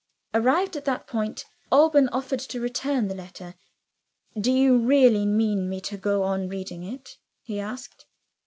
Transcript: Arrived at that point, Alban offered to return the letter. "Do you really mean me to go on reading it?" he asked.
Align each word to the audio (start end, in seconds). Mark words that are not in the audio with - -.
Arrived 0.33 0.75
at 0.75 0.85
that 0.85 1.05
point, 1.05 1.45
Alban 1.71 2.09
offered 2.09 2.39
to 2.39 2.59
return 2.59 3.07
the 3.07 3.13
letter. 3.13 3.53
"Do 4.35 4.51
you 4.51 4.79
really 4.79 5.27
mean 5.27 5.69
me 5.69 5.79
to 5.81 5.95
go 5.95 6.23
on 6.23 6.49
reading 6.49 6.81
it?" 6.81 7.17
he 7.43 7.59
asked. 7.59 8.07